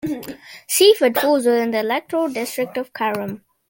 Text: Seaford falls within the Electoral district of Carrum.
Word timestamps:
Seaford 0.67 1.15
falls 1.19 1.45
within 1.45 1.69
the 1.69 1.81
Electoral 1.81 2.27
district 2.27 2.75
of 2.75 2.91
Carrum. 2.91 3.41